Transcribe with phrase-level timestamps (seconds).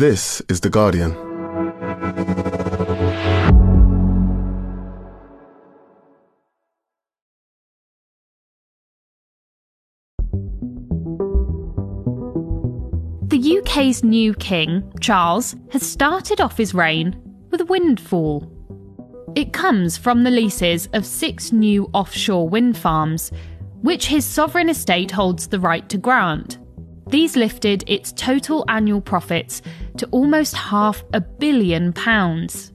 [0.00, 1.10] This is The Guardian.
[13.28, 17.20] The UK's new king, Charles, has started off his reign
[17.50, 18.50] with a windfall.
[19.34, 23.30] It comes from the leases of six new offshore wind farms,
[23.82, 26.56] which his sovereign estate holds the right to grant.
[27.10, 29.62] These lifted its total annual profits
[29.96, 32.72] to almost half a billion pounds.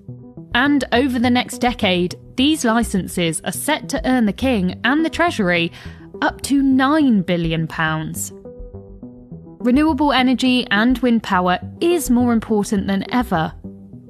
[0.53, 5.09] And over the next decade, these licenses are set to earn the king and the
[5.09, 5.71] treasury
[6.21, 8.33] up to 9 billion pounds.
[9.59, 13.53] Renewable energy and wind power is more important than ever.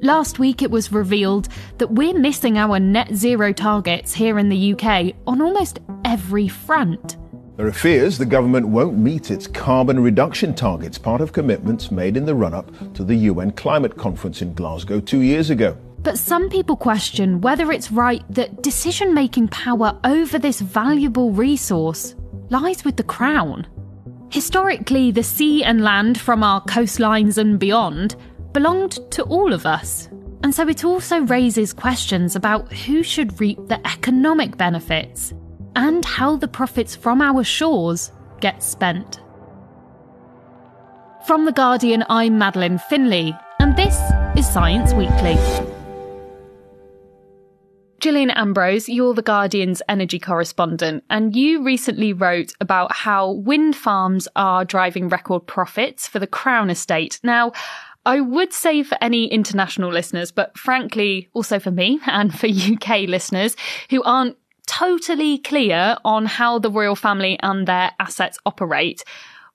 [0.02, 4.73] Last week it was revealed that we're missing our net zero targets here in the
[4.73, 7.17] UK on almost every front.
[7.58, 12.18] There are fears the government won't meet its carbon reduction targets, part of commitments made
[12.18, 15.78] in the run up to the UN climate conference in Glasgow two years ago.
[16.00, 22.14] But some people question whether it's right that decision making power over this valuable resource
[22.50, 23.66] lies with the Crown.
[24.30, 28.17] Historically, the sea and land from our coastlines and beyond
[28.52, 30.09] belonged to all of us.
[30.44, 35.33] And so it also raises questions about who should reap the economic benefits
[35.76, 39.22] and how the profits from our shores get spent.
[41.28, 44.00] From The Guardian, I'm Madeleine Finlay, and this
[44.38, 45.36] is Science Weekly.
[48.00, 54.28] Jillian Ambrose, you're The Guardian's energy correspondent, and you recently wrote about how wind farms
[54.36, 57.20] are driving record profits for the Crown Estate.
[57.23, 57.52] Now,
[58.06, 63.08] I would say for any international listeners, but frankly, also for me and for UK
[63.08, 63.56] listeners
[63.89, 69.03] who aren't totally clear on how the royal family and their assets operate.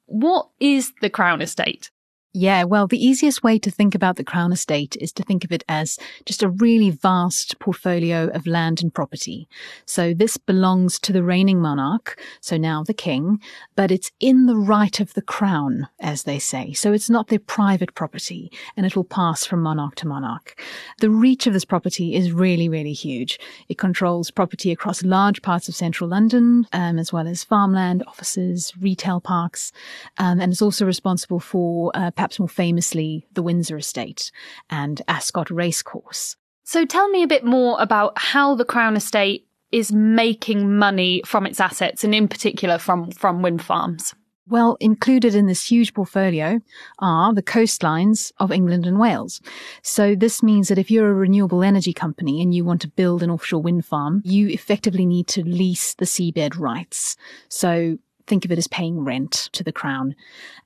[0.06, 1.90] What is the Crown Estate?
[2.32, 5.50] Yeah, well, the easiest way to think about the Crown Estate is to think of
[5.50, 9.48] it as just a really vast portfolio of land and property.
[9.84, 13.40] So this belongs to the reigning monarch, so now the king,
[13.74, 16.72] but it's in the right of the crown, as they say.
[16.72, 20.62] So it's not their private property, and it will pass from monarch to monarch.
[21.00, 23.40] The reach of this property is really, really huge.
[23.68, 28.72] It controls property across large parts of central London, um, as well as farmland, offices,
[28.80, 29.72] retail parks,
[30.18, 34.30] um, and it's also responsible for uh, perhaps more famously, the Windsor Estate
[34.68, 36.36] and Ascot Racecourse.
[36.64, 41.46] So tell me a bit more about how the Crown Estate is making money from
[41.46, 44.14] its assets and in particular from, from wind farms.
[44.46, 46.60] Well, included in this huge portfolio
[46.98, 49.40] are the coastlines of England and Wales.
[49.82, 53.22] So this means that if you're a renewable energy company and you want to build
[53.22, 57.16] an offshore wind farm, you effectively need to lease the seabed rights.
[57.48, 57.96] So
[58.30, 60.14] think of it as paying rent to the crown.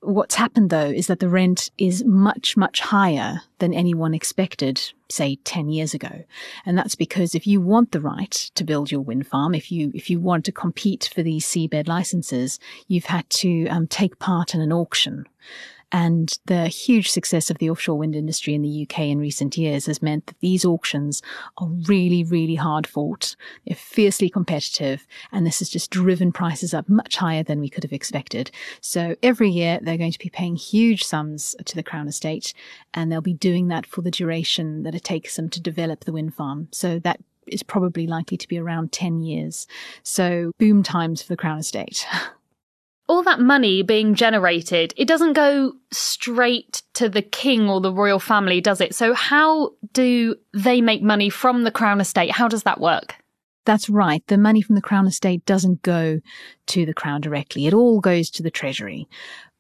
[0.01, 5.37] What's happened though is that the rent is much, much higher than anyone expected, say
[5.45, 6.25] 10 years ago.
[6.67, 9.91] And that's because if you want the right to build your wind farm, if you,
[9.95, 14.55] if you want to compete for these seabed licenses, you've had to um, take part
[14.55, 15.25] in an auction.
[15.95, 19.87] And the huge success of the offshore wind industry in the UK in recent years
[19.87, 21.23] has meant that these auctions
[21.59, 23.37] are really, really hard fought.
[23.65, 25.07] They're fiercely competitive.
[25.31, 28.51] And this has just driven prices up much higher than we could have expected.
[28.81, 32.55] So every year they're going to be paying huge sums to the Crown Estate
[32.93, 36.13] and they'll be doing that for the duration that it takes them to develop the
[36.13, 36.67] wind farm.
[36.73, 39.69] So that is probably likely to be around 10 years.
[40.03, 42.05] So boom times for the Crown Estate.
[43.07, 48.19] all that money being generated, it doesn't go straight to the king or the royal
[48.19, 48.95] family, does it?
[48.95, 52.31] So, how do they make money from the crown estate?
[52.31, 53.17] How does that work?
[53.67, 54.23] That's right.
[54.27, 56.21] The money from the crown estate doesn't go
[56.67, 57.67] to the crown directly.
[57.67, 59.09] It all goes to the treasury.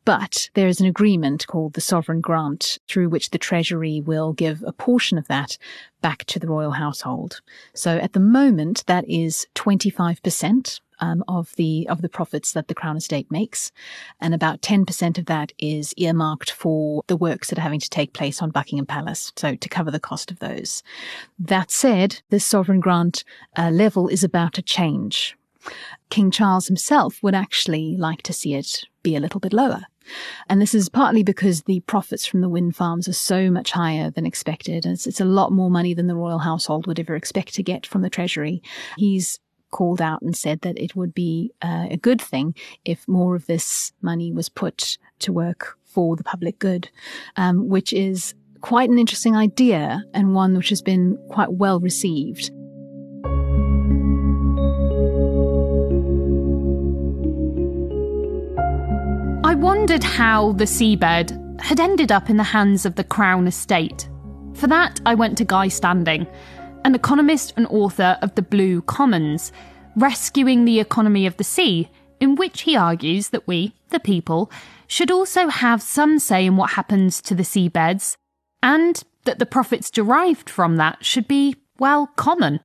[0.04, 4.62] But there is an agreement called the sovereign grant through which the treasury will give
[4.66, 5.56] a portion of that
[6.02, 7.40] back to the royal household.
[7.74, 12.74] So at the moment, that is 25% um, of the of the profits that the
[12.74, 13.72] Crown Estate makes,
[14.20, 17.90] and about ten percent of that is earmarked for the works that are having to
[17.90, 20.82] take place on Buckingham Palace, so to cover the cost of those.
[21.38, 23.24] That said, this sovereign grant
[23.56, 25.36] uh, level is about to change.
[26.10, 29.82] King Charles himself would actually like to see it be a little bit lower.
[30.48, 34.10] And this is partly because the profits from the wind farms are so much higher
[34.10, 34.84] than expected.
[34.84, 37.86] It's, it's, a lot more money than the royal household would ever expect to get
[37.86, 38.62] from the treasury.
[38.98, 39.40] He's
[39.74, 42.54] called out and said that it would be uh, a good thing
[42.84, 46.88] if more of this money was put to work for the public good,
[47.34, 52.52] um, which is quite an interesting idea and one which has been quite well received.
[59.44, 64.08] I wondered how the seabed had ended up in the hands of the Crown Estate.
[64.54, 66.28] For that, I went to Guy Standing,
[66.84, 69.52] an economist and author of The Blue Commons,
[69.96, 71.90] Rescuing the Economy of the Sea,
[72.20, 74.50] in which he argues that we, the people,
[74.86, 78.16] should also have some say in what happens to the seabeds,
[78.62, 82.60] and that the profits derived from that should be, well, common.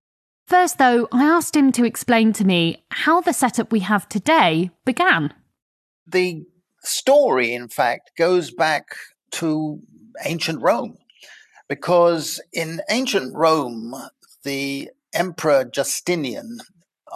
[0.45, 4.71] First, though, I asked him to explain to me how the setup we have today
[4.85, 5.33] began.
[6.07, 6.45] The
[6.81, 8.87] story, in fact, goes back
[9.31, 9.79] to
[10.25, 10.97] ancient Rome,
[11.69, 13.95] because in ancient Rome,
[14.43, 16.59] the Emperor Justinian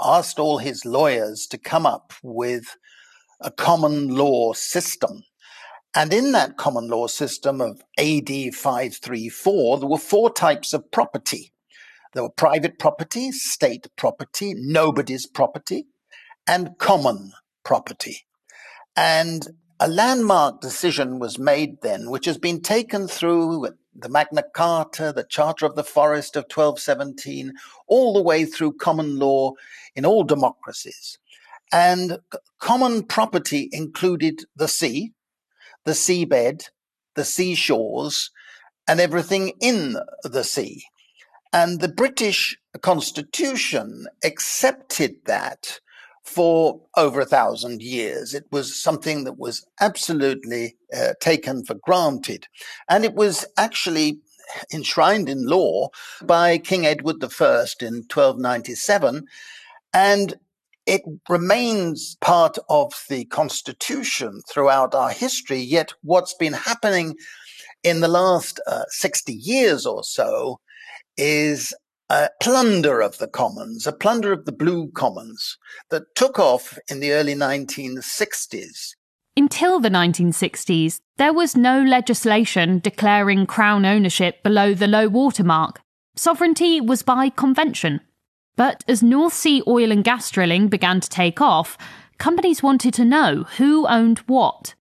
[0.01, 2.77] asked all his lawyers to come up with
[3.41, 5.23] a common law system.
[5.95, 11.51] And in that common law system of AD 534, there were four types of property.
[12.13, 15.87] There were private property, state property, nobody's property,
[16.47, 17.33] and common
[17.63, 18.21] property.
[18.95, 19.47] And
[19.79, 25.23] a landmark decision was made then, which has been taken through the Magna Carta, the
[25.23, 27.53] Charter of the Forest of 1217,
[27.87, 29.53] all the way through common law
[29.95, 31.17] in all democracies.
[31.71, 32.19] And
[32.59, 35.13] common property included the sea,
[35.85, 36.69] the seabed,
[37.15, 38.31] the seashores,
[38.87, 40.83] and everything in the sea.
[41.51, 45.79] And the British Constitution accepted that
[46.23, 48.33] for over a thousand years.
[48.33, 52.47] It was something that was absolutely uh, taken for granted.
[52.89, 54.19] And it was actually
[54.73, 55.89] enshrined in law
[56.23, 59.25] by King Edward I in 1297.
[59.93, 60.35] And
[60.85, 65.59] it remains part of the Constitution throughout our history.
[65.59, 67.15] Yet what's been happening
[67.83, 70.59] in the last uh, 60 years or so
[71.17, 71.73] is
[72.09, 75.57] a plunder of the commons, a plunder of the blue commons
[75.89, 78.95] that took off in the early 1960s.
[79.35, 85.81] Until the 1960s, there was no legislation declaring Crown ownership below the low water mark.
[86.15, 88.01] Sovereignty was by convention.
[88.55, 91.77] But as North Sea oil and gas drilling began to take off,
[92.19, 94.75] companies wanted to know who owned what.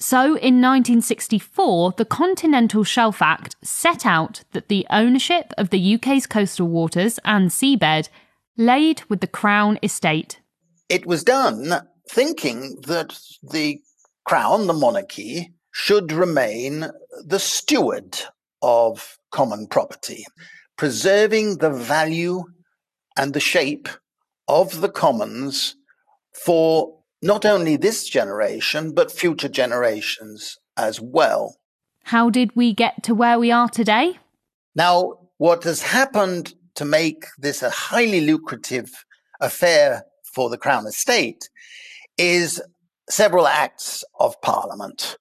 [0.00, 6.26] So in 1964, the Continental Shelf Act set out that the ownership of the UK's
[6.26, 8.08] coastal waters and seabed
[8.56, 10.40] laid with the Crown estate.
[10.88, 13.80] It was done thinking that the
[14.24, 16.90] Crown, the monarchy, should remain
[17.24, 18.18] the steward
[18.62, 20.24] of common property,
[20.76, 22.44] preserving the value
[23.16, 23.88] and the shape
[24.46, 25.74] of the commons
[26.32, 31.56] for not only this generation, but future generations as well.
[32.04, 34.18] How did we get to where we are today?
[34.74, 39.04] Now, what has happened to make this a highly lucrative
[39.40, 41.48] affair for the Crown Estate
[42.16, 42.62] is
[43.08, 45.16] several acts of Parliament.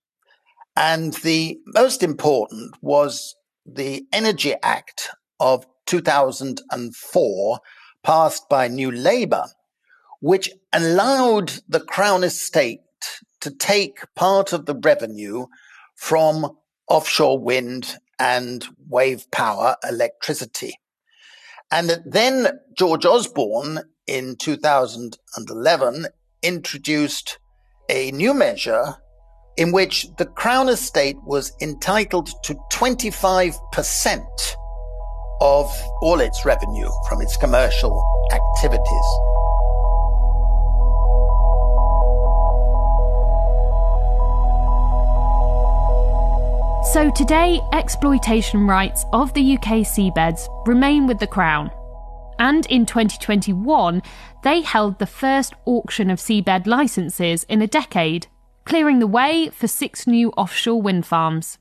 [0.76, 3.36] And the most important was
[3.66, 5.10] the Energy Act
[5.40, 7.60] of 2004,
[8.04, 9.46] passed by New Labour,
[10.20, 12.82] which allowed the Crown Estate
[13.42, 15.46] to take part of the revenue
[15.96, 20.74] from offshore wind and wave power electricity.
[21.72, 26.08] And then George Osborne in 2011
[26.42, 27.40] introduced
[27.90, 28.96] a new measure
[29.58, 34.56] in which the Crown Estate was entitled to 25%
[35.42, 35.72] of
[36.02, 39.37] all its revenue from its commercial activities.
[46.98, 51.70] So today, exploitation rights of the UK seabeds remain with the Crown.
[52.40, 54.02] And in 2021,
[54.42, 58.26] they held the first auction of seabed licences in a decade,
[58.66, 61.60] clearing the way for six new offshore wind farms.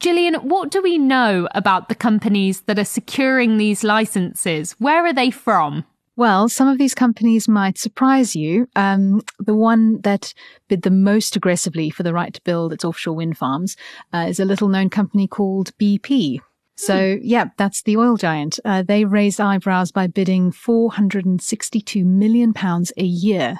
[0.00, 4.72] Jillian, what do we know about the companies that are securing these licenses?
[4.80, 5.84] Where are they from?
[6.16, 8.68] Well, some of these companies might surprise you.
[8.76, 10.32] Um, the one that
[10.68, 13.76] bid the most aggressively for the right to build its offshore wind farms
[14.12, 16.40] uh, is a little known company called BP.
[16.76, 18.58] So, yeah, that's the oil giant.
[18.64, 23.58] Uh, they raised eyebrows by bidding 462 million pounds a year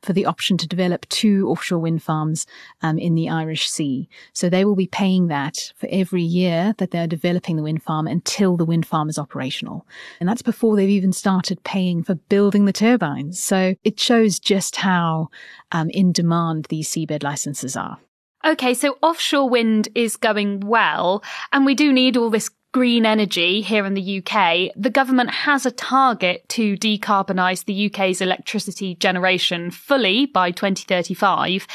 [0.00, 2.46] for the option to develop two offshore wind farms
[2.82, 4.08] um, in the Irish Sea.
[4.32, 8.06] So they will be paying that for every year that they're developing the wind farm
[8.06, 9.84] until the wind farm is operational.
[10.20, 13.40] And that's before they've even started paying for building the turbines.
[13.40, 15.30] So it shows just how
[15.72, 17.98] um, in demand these seabed licenses are.
[18.44, 21.22] Okay, so offshore wind is going well,
[21.52, 24.72] and we do need all this green energy here in the UK.
[24.74, 31.66] The government has a target to decarbonise the UK's electricity generation fully by 2035.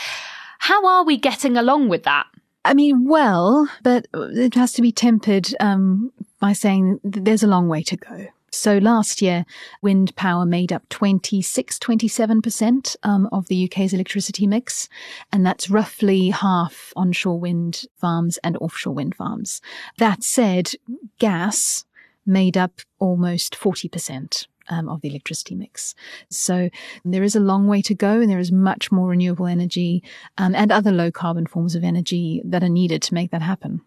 [0.59, 2.25] How are we getting along with that?
[2.65, 7.69] I mean, well, but it has to be tempered um, by saying there's a long
[7.69, 8.27] way to go.
[8.57, 9.45] So last year,
[9.83, 14.89] wind power made up 26, 27% um, of the UK's electricity mix.
[15.31, 19.61] And that's roughly half onshore wind farms and offshore wind farms.
[19.99, 20.71] That said,
[21.19, 21.85] gas
[22.25, 24.47] made up almost 40%.
[24.69, 25.95] Um, of the electricity mix.
[26.29, 26.69] So
[27.05, 30.03] there is a long way to go and there is much more renewable energy
[30.37, 33.79] um, and other low carbon forms of energy that are needed to make that happen.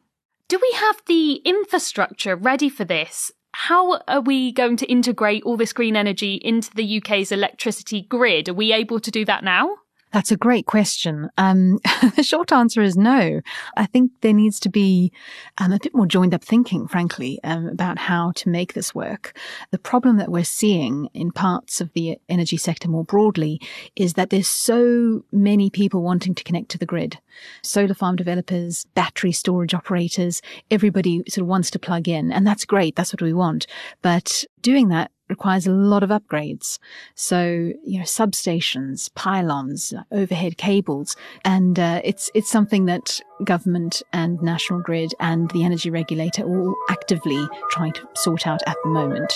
[0.48, 3.30] Do we have the infrastructure ready for this?
[3.64, 8.49] How are we going to integrate all this green energy into the UK's electricity grid?
[8.49, 9.76] Are we able to do that now?
[10.12, 11.31] That's a great question.
[11.38, 11.79] Um,
[12.17, 13.40] the short answer is no.
[13.76, 15.12] I think there needs to be
[15.59, 19.37] um, a bit more joined up thinking, frankly, um, about how to make this work.
[19.71, 23.61] The problem that we're seeing in parts of the energy sector more broadly
[23.95, 27.19] is that there's so many people wanting to connect to the grid.
[27.62, 32.33] Solar farm developers, battery storage operators, everybody sort of wants to plug in.
[32.33, 32.97] And that's great.
[32.97, 33.67] That's what we want.
[34.02, 36.79] But doing that requires a lot of upgrades.
[37.14, 44.43] So, you know, substations, pylons, overhead cables, and uh, it's it's something that government and
[44.43, 48.90] National Grid and the energy regulator are all actively trying to sort out at the
[48.90, 49.33] moment.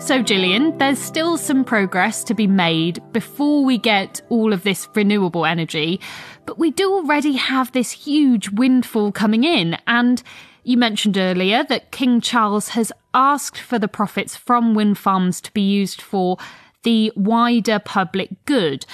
[0.00, 4.88] So, Jillian, there's still some progress to be made before we get all of this
[4.94, 6.00] renewable energy,
[6.46, 9.76] but we do already have this huge windfall coming in.
[9.86, 10.20] And
[10.64, 15.52] you mentioned earlier that King Charles has asked for the profits from wind farms to
[15.52, 16.38] be used for
[16.82, 18.86] the wider public good.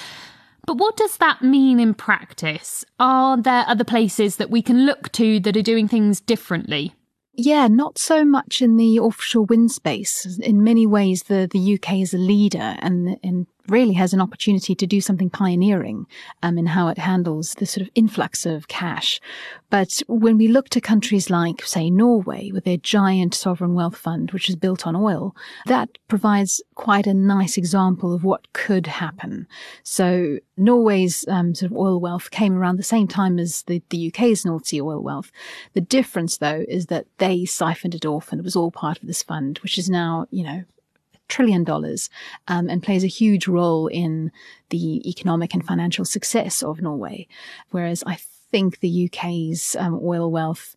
[0.67, 2.83] But what does that mean in practice?
[2.99, 6.93] Are there other places that we can look to that are doing things differently?
[7.39, 10.39] Yeah, not so much in the offshore wind space.
[10.39, 14.75] In many ways, the, the UK is a leader and, and really has an opportunity
[14.75, 16.05] to do something pioneering
[16.43, 19.19] um, in how it handles the sort of influx of cash.
[19.69, 24.31] But when we look to countries like, say, Norway, with their giant sovereign wealth fund,
[24.31, 29.47] which is built on oil, that provides quite a nice example of what could happen.
[29.83, 34.07] So Norway's um, sort of oil wealth came around the same time as the, the
[34.07, 35.31] UK's North Sea oil wealth.
[35.73, 39.07] The difference, though, is that they siphoned it off and it was all part of
[39.07, 40.63] this fund, which is now, you know,
[41.27, 42.09] trillion dollars
[42.47, 44.31] um, and plays a huge role in
[44.69, 47.27] the economic and financial success of Norway.
[47.71, 48.17] Whereas I
[48.51, 50.75] think the UK's um, oil wealth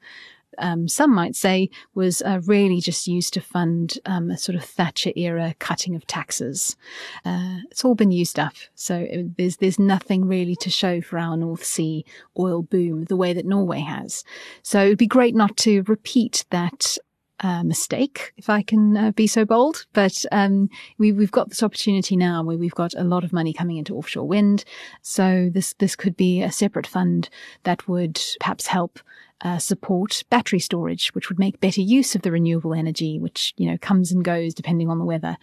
[0.59, 4.65] um, some might say, was uh, really just used to fund um, a sort of
[4.65, 6.77] Thatcher era cutting of taxes.
[7.25, 11.19] Uh, it's all been used up, so it, there's there's nothing really to show for
[11.19, 12.05] our North Sea
[12.39, 14.25] oil boom the way that Norway has.
[14.63, 16.99] So it'd be great not to repeat that
[17.41, 19.87] uh, mistake, if I can uh, be so bold.
[19.93, 20.69] But um,
[20.99, 23.97] we, have got this opportunity now where we've got a lot of money coming into
[23.97, 24.65] offshore wind.
[25.03, 27.29] So this this could be a separate fund
[27.65, 29.01] that would perhaps help
[29.43, 33.71] uh, support battery storage, which would make better use of the renewable energy, which, you
[33.71, 35.37] know, comes and goes depending on the weather,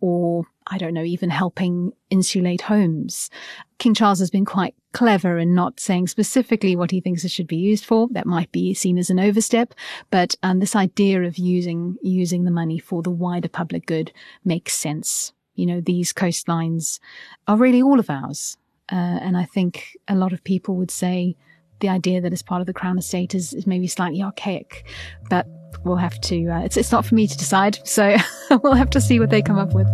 [0.00, 3.30] or I don't know, even helping insulate homes.
[3.78, 7.46] King Charles has been quite clever in not saying specifically what he thinks it should
[7.46, 8.08] be used for.
[8.12, 9.74] That might be seen as an overstep,
[10.10, 14.12] but um, this idea of using using the money for the wider public good
[14.44, 15.32] makes sense.
[15.54, 16.98] You know, these coastlines
[17.46, 18.56] are really all of ours,
[18.90, 21.36] uh, and I think a lot of people would say
[21.80, 24.86] the idea that it's part of the Crown estate is, is maybe slightly archaic,
[25.28, 25.46] but
[25.84, 27.78] we'll have to, uh, it's, it's not for me to decide.
[27.86, 28.16] So
[28.62, 29.88] we'll have to see what they come up with.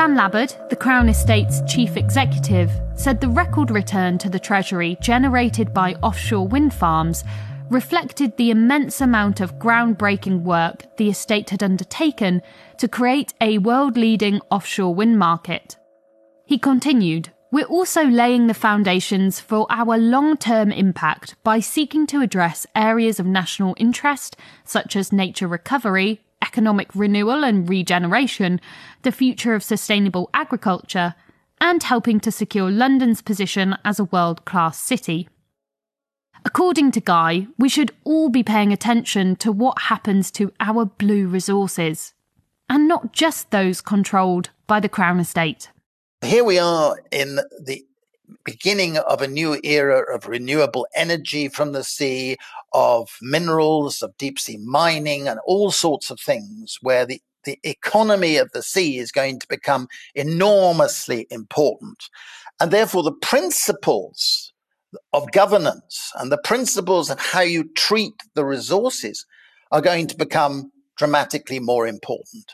[0.00, 5.74] Dan Labbad, the Crown Estate's chief executive, said the record return to the Treasury generated
[5.74, 7.22] by offshore wind farms
[7.68, 12.40] reflected the immense amount of groundbreaking work the estate had undertaken
[12.78, 15.76] to create a world leading offshore wind market.
[16.46, 22.22] He continued, We're also laying the foundations for our long term impact by seeking to
[22.22, 28.60] address areas of national interest, such as nature recovery, economic renewal and regeneration,
[29.02, 31.14] the future of sustainable agriculture,
[31.60, 35.28] and helping to secure London's position as a world class city.
[36.44, 41.28] According to Guy, we should all be paying attention to what happens to our blue
[41.28, 42.14] resources,
[42.68, 45.70] and not just those controlled by the Crown Estate.
[46.24, 47.84] Here we are in the
[48.44, 52.36] beginning of a new era of renewable energy from the sea,
[52.72, 58.36] of minerals, of deep sea mining, and all sorts of things where the, the economy
[58.36, 62.04] of the sea is going to become enormously important.
[62.60, 64.52] And therefore, the principles
[65.12, 69.24] of governance and the principles of how you treat the resources
[69.72, 72.52] are going to become dramatically more important.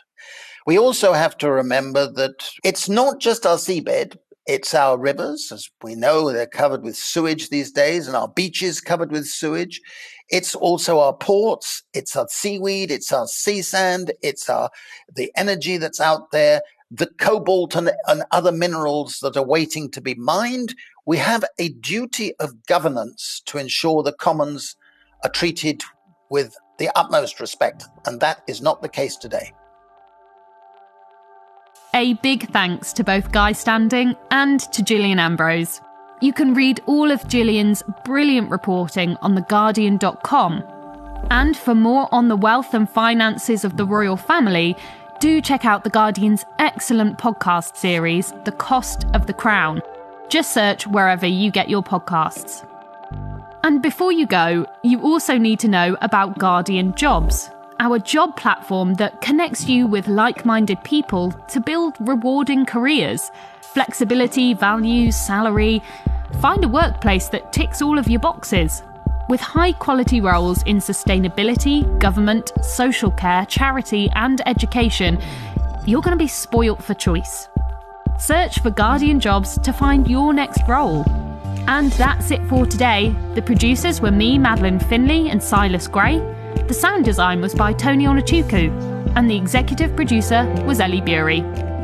[0.65, 4.17] We also have to remember that it's not just our seabed,
[4.47, 5.51] it's our rivers.
[5.51, 9.81] As we know, they're covered with sewage these days, and our beaches covered with sewage.
[10.29, 11.83] It's also our ports.
[11.93, 12.89] It's our seaweed.
[12.89, 14.11] It's our sea sand.
[14.21, 14.69] It's our,
[15.15, 20.01] the energy that's out there, the cobalt and, and other minerals that are waiting to
[20.01, 20.73] be mined.
[21.05, 24.75] We have a duty of governance to ensure the commons
[25.23, 25.83] are treated
[26.29, 27.85] with the utmost respect.
[28.05, 29.51] And that is not the case today.
[31.97, 35.81] A big thanks to both Guy Standing and to Jillian Ambrose.
[36.21, 40.63] You can read all of Jillian's brilliant reporting on theguardian.com.
[41.31, 44.77] And for more on the wealth and finances of the royal family,
[45.19, 49.81] do check out The Guardian's excellent podcast series, The Cost of the Crown.
[50.29, 52.63] Just search wherever you get your podcasts.
[53.63, 58.95] And before you go, you also need to know about Guardian Jobs, our job platform
[58.95, 63.31] that connects you with like minded people to build rewarding careers
[63.61, 65.83] flexibility, values, salary.
[66.41, 68.81] Find a workplace that ticks all of your boxes.
[69.29, 75.19] With high quality roles in sustainability, government, social care, charity, and education,
[75.85, 77.49] you're going to be spoilt for choice.
[78.17, 81.03] Search for Guardian Jobs to find your next role.
[81.67, 83.15] And that's it for today.
[83.35, 86.17] The producers were me, Madeleine Finlay, and Silas Gray.
[86.67, 91.41] The sound design was by Tony Onuchukwu, and the executive producer was Ellie Bury.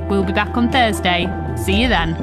[0.09, 1.25] We'll be back on Thursday.
[1.55, 2.15] See you then.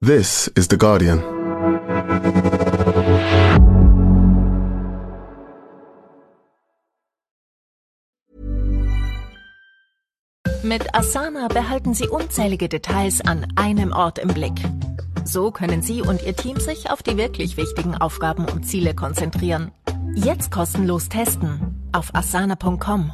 [0.00, 1.18] This is The Guardian.
[10.70, 14.52] Mit Asana behalten Sie unzählige Details an einem Ort im Blick.
[15.24, 19.72] So können Sie und Ihr Team sich auf die wirklich wichtigen Aufgaben und Ziele konzentrieren.
[20.14, 23.12] Jetzt kostenlos testen auf asana.com.